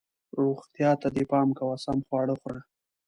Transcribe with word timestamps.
روغتیا 0.41 0.91
ته 1.01 1.07
دې 1.15 1.23
پام 1.31 1.47
کوه، 1.57 1.75
سم 1.85 1.97
خواړه 2.07 2.35
خوره 2.39 2.61